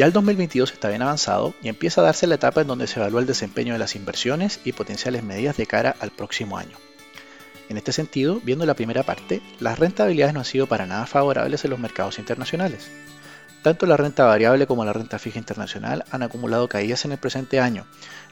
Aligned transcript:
Ya 0.00 0.06
el 0.06 0.14
2022 0.14 0.72
está 0.72 0.88
bien 0.88 1.02
avanzado 1.02 1.52
y 1.60 1.68
empieza 1.68 2.00
a 2.00 2.04
darse 2.04 2.26
la 2.26 2.36
etapa 2.36 2.62
en 2.62 2.68
donde 2.68 2.86
se 2.86 2.98
evalúa 2.98 3.20
el 3.20 3.26
desempeño 3.26 3.74
de 3.74 3.78
las 3.78 3.96
inversiones 3.96 4.58
y 4.64 4.72
potenciales 4.72 5.22
medidas 5.22 5.58
de 5.58 5.66
cara 5.66 5.94
al 6.00 6.10
próximo 6.10 6.56
año. 6.56 6.78
En 7.68 7.76
este 7.76 7.92
sentido, 7.92 8.40
viendo 8.42 8.64
la 8.64 8.72
primera 8.72 9.02
parte, 9.02 9.42
las 9.58 9.78
rentabilidades 9.78 10.32
no 10.32 10.40
han 10.40 10.46
sido 10.46 10.66
para 10.66 10.86
nada 10.86 11.04
favorables 11.04 11.66
en 11.66 11.70
los 11.72 11.78
mercados 11.78 12.18
internacionales. 12.18 12.90
Tanto 13.62 13.84
la 13.84 13.98
renta 13.98 14.24
variable 14.24 14.66
como 14.66 14.86
la 14.86 14.94
renta 14.94 15.18
fija 15.18 15.38
internacional 15.38 16.06
han 16.10 16.22
acumulado 16.22 16.66
caídas 16.66 17.04
en 17.04 17.12
el 17.12 17.18
presente 17.18 17.60
año, 17.60 17.84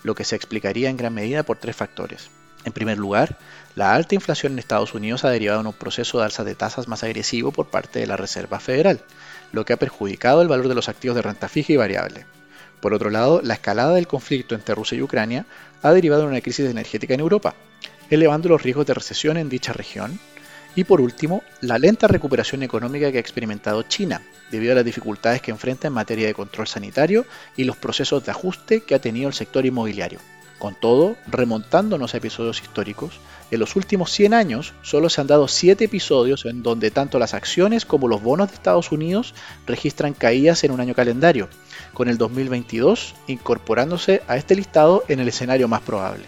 lo 0.03 0.15
que 0.15 0.25
se 0.25 0.37
explicaría 0.37 0.89
en 0.89 0.97
gran 0.97 1.13
medida 1.13 1.43
por 1.43 1.59
tres 1.59 1.77
factores. 1.77 2.31
En 2.69 2.75
primer 2.75 2.99
lugar, 2.99 3.39
la 3.77 3.95
alta 3.95 4.15
inflación 4.15 4.53
en 4.53 4.59
Estados 4.59 4.93
Unidos 4.93 5.25
ha 5.25 5.31
derivado 5.31 5.63
en 5.63 5.69
un 5.69 5.73
proceso 5.73 6.19
de 6.19 6.25
alza 6.27 6.45
de 6.45 6.55
tasas 6.55 6.87
más 6.87 7.03
agresivo 7.03 7.51
por 7.51 7.69
parte 7.69 7.99
de 7.99 8.07
la 8.07 8.19
Reserva 8.19 8.61
Federal, 8.61 9.01
lo 9.53 9.65
que 9.65 9.73
ha 9.73 9.79
perjudicado 9.79 10.43
el 10.43 10.49
valor 10.49 10.69
de 10.69 10.75
los 10.75 10.91
activos 10.91 11.17
de 11.17 11.23
renta 11.23 11.49
fija 11.49 11.73
y 11.73 11.77
variable. 11.77 12.27
Por 12.81 12.93
otro 12.93 13.09
lado, 13.09 13.41
la 13.43 13.55
escalada 13.55 13.95
del 13.95 14.07
conflicto 14.07 14.55
entre 14.55 14.75
Rusia 14.75 14.99
y 14.99 15.03
Ucrania 15.03 15.47
ha 15.81 15.95
derivado 15.95 16.25
en 16.25 16.29
una 16.29 16.43
crisis 16.43 16.69
energética 16.69 17.15
en 17.15 17.21
Europa, 17.21 17.55
elevando 18.11 18.51
los 18.51 18.63
riesgos 18.63 18.85
de 18.85 18.93
recesión 18.93 19.39
en 19.39 19.49
dicha 19.49 19.73
región. 19.73 20.21
Y 20.75 20.85
por 20.85 21.01
último, 21.01 21.43
la 21.63 21.79
lenta 21.79 22.07
recuperación 22.07 22.63
económica 22.63 23.11
que 23.11 23.17
ha 23.17 23.23
experimentado 23.23 23.83
China, 23.85 24.21
debido 24.51 24.73
a 24.73 24.75
las 24.77 24.85
dificultades 24.85 25.41
que 25.41 25.53
enfrenta 25.53 25.89
en 25.89 25.95
materia 25.95 26.27
de 26.27 26.35
control 26.35 26.69
sanitario 26.69 27.25
y 27.57 27.65
los 27.65 27.79
procesos 27.79 28.27
de 28.27 28.31
ajuste 28.31 28.83
que 28.83 28.95
ha 28.95 29.01
tenido 29.01 29.29
el 29.29 29.35
sector 29.35 29.65
inmobiliario. 29.65 30.19
Con 30.59 30.75
todo, 30.75 31.17
remontándonos 31.29 32.15
a 32.15 32.17
episodios 32.17 32.61
históricos, 32.61 33.21
en 33.51 33.61
los 33.61 33.77
últimos 33.77 34.11
100 34.11 34.35
años 34.35 34.75
solo 34.83 35.09
se 35.09 35.21
han 35.21 35.27
dado 35.29 35.49
7 35.49 35.85
episodios 35.85 36.45
en 36.45 36.63
donde 36.63 36.91
tanto 36.91 37.19
las 37.19 37.33
acciones 37.33 37.87
como 37.87 38.09
los 38.09 38.23
bonos 38.23 38.49
de 38.49 38.55
Estados 38.55 38.91
Unidos 38.93 39.35
registran 39.67 40.15
caídas 40.15 40.65
en 40.65 40.73
un 40.73 40.81
año 40.81 40.95
calendario, 40.95 41.49
con 41.95 42.09
el 42.09 42.19
2022 42.19 43.15
incorporándose 43.29 44.23
a 44.27 44.37
este 44.37 44.57
listado 44.57 45.05
en 45.09 45.21
el 45.21 45.29
escenario 45.29 45.69
más 45.69 45.81
probable. 45.81 46.25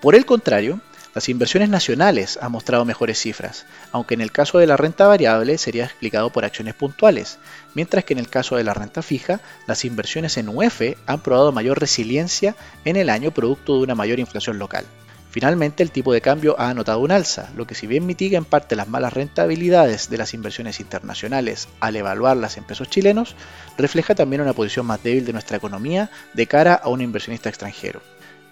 Por 0.00 0.14
el 0.14 0.26
contrario, 0.26 0.80
las 1.14 1.28
inversiones 1.28 1.68
nacionales 1.68 2.38
han 2.42 2.50
mostrado 2.50 2.84
mejores 2.84 3.20
cifras, 3.20 3.66
aunque 3.92 4.14
en 4.14 4.20
el 4.20 4.32
caso 4.32 4.58
de 4.58 4.66
la 4.66 4.76
renta 4.76 5.06
variable 5.06 5.58
sería 5.58 5.84
explicado 5.84 6.30
por 6.30 6.44
acciones 6.44 6.74
puntuales, 6.74 7.38
mientras 7.74 8.04
que 8.04 8.14
en 8.14 8.18
el 8.18 8.28
caso 8.28 8.56
de 8.56 8.64
la 8.64 8.74
renta 8.74 9.00
fija, 9.00 9.40
las 9.68 9.84
inversiones 9.84 10.36
en 10.36 10.48
UF 10.48 10.82
han 11.06 11.20
probado 11.20 11.52
mayor 11.52 11.78
resiliencia 11.78 12.56
en 12.84 12.96
el 12.96 13.10
año 13.10 13.30
producto 13.30 13.76
de 13.76 13.84
una 13.84 13.94
mayor 13.94 14.18
inflación 14.18 14.58
local. 14.58 14.84
Finalmente, 15.30 15.82
el 15.82 15.90
tipo 15.90 16.12
de 16.12 16.20
cambio 16.20 16.54
ha 16.60 16.70
anotado 16.70 17.00
un 17.00 17.10
alza, 17.10 17.50
lo 17.56 17.66
que 17.66 17.74
si 17.74 17.88
bien 17.88 18.06
mitiga 18.06 18.38
en 18.38 18.44
parte 18.44 18.76
las 18.76 18.86
malas 18.86 19.12
rentabilidades 19.12 20.08
de 20.08 20.16
las 20.16 20.32
inversiones 20.32 20.78
internacionales 20.78 21.68
al 21.80 21.96
evaluarlas 21.96 22.56
en 22.56 22.62
pesos 22.62 22.88
chilenos, 22.88 23.34
refleja 23.76 24.14
también 24.14 24.42
una 24.42 24.52
posición 24.52 24.86
más 24.86 25.02
débil 25.02 25.24
de 25.24 25.32
nuestra 25.32 25.56
economía 25.56 26.10
de 26.34 26.46
cara 26.46 26.74
a 26.74 26.88
un 26.88 27.00
inversionista 27.00 27.48
extranjero. 27.48 28.00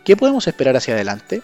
¿Qué 0.05 0.17
podemos 0.17 0.49
esperar 0.49 0.77
hacia 0.77 0.95
adelante? 0.95 1.43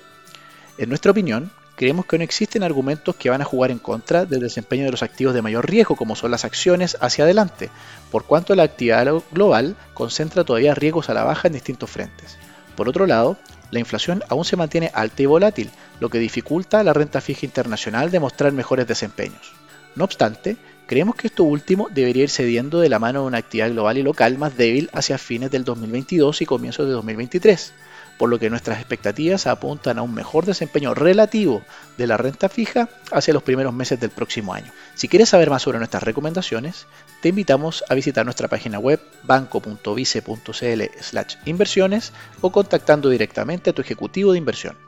En 0.79 0.89
nuestra 0.89 1.11
opinión, 1.11 1.51
creemos 1.75 2.07
que 2.07 2.19
no 2.19 2.25
existen 2.25 2.63
argumentos 2.63 3.17
que 3.17 3.31
van 3.31 3.43
a 3.43 3.45
jugar 3.45 3.73
en 3.73 3.81
contra 3.81 4.27
del 4.27 4.39
desempeño 4.39 4.85
de 4.85 4.93
los 4.93 5.03
activos 5.03 5.35
de 5.35 5.43
mayor 5.43 5.69
riesgo, 5.69 5.97
como 5.97 6.15
son 6.15 6.31
las 6.31 6.45
acciones, 6.45 6.97
hacia 7.01 7.25
adelante, 7.25 7.69
por 8.13 8.27
cuanto 8.27 8.55
la 8.55 8.63
actividad 8.63 9.13
global 9.33 9.75
concentra 9.93 10.45
todavía 10.45 10.77
riesgos 10.77 11.11
a 11.11 11.15
la 11.15 11.25
baja 11.25 11.49
en 11.49 11.55
distintos 11.55 11.91
frentes. 11.91 12.39
Por 12.77 12.89
otro 12.89 13.07
lado, 13.07 13.37
la 13.73 13.81
inflación 13.81 14.23
aún 14.29 14.45
se 14.45 14.55
mantiene 14.57 14.93
alta 14.95 15.21
y 15.21 15.27
volátil, 15.27 15.71
lo 15.99 16.11
que 16.11 16.21
dificulta 16.21 16.79
a 16.79 16.85
la 16.85 16.93
renta 16.93 17.21
fija 17.21 17.45
internacional 17.45 18.13
demostrar 18.13 18.53
mejores 18.53 18.87
desempeños. 18.87 19.53
No 19.97 20.05
obstante, 20.05 20.57
creemos 20.87 21.17
que 21.17 21.27
esto 21.27 21.43
último 21.43 21.89
debería 21.93 22.23
ir 22.23 22.31
cediendo 22.31 22.79
de 22.79 22.89
la 22.89 23.01
mano 23.01 23.23
de 23.23 23.27
una 23.27 23.39
actividad 23.39 23.71
global 23.73 23.99
y 23.99 24.05
local 24.05 24.39
más 24.39 24.57
débil 24.57 24.91
hacia 24.93 25.19
fines 25.19 25.51
del 25.51 25.65
2022 25.65 26.41
y 26.41 26.47
comienzos 26.47 26.87
de 26.87 26.93
2023 26.93 27.73
por 28.19 28.29
lo 28.29 28.39
que 28.39 28.51
nuestras 28.51 28.79
expectativas 28.79 29.47
apuntan 29.47 29.99
a 29.99 30.03
un 30.03 30.13
mejor 30.13 30.45
desempeño 30.45 30.93
relativo 30.95 31.63
de 31.97 32.07
la 32.07 32.17
renta 32.17 32.49
fija 32.49 32.89
hacia 33.13 33.33
los 33.33 33.43
primeros 33.43 33.73
meses 33.73 34.01
del 34.01 34.11
próximo 34.11 34.53
año. 34.53 34.73
Si 34.95 35.09
quieres 35.09 35.31
saber 35.31 35.51
más 35.51 35.63
sobre 35.63 35.79
nuestras 35.79 36.03
recomendaciones, 36.03 36.87
te 37.23 37.29
invitamos 37.31 37.85
a 37.89 37.95
visitar 37.95 38.25
nuestra 38.25 38.49
página 38.49 38.79
web 38.79 39.01
banco.vice.cl 39.23 40.83
inversiones 41.47 42.13
o 42.41 42.53
contactando 42.53 43.09
directamente 43.09 43.71
a 43.71 43.73
tu 43.73 43.83
ejecutivo 43.83 44.33
de 44.33 44.39
inversión. 44.39 44.88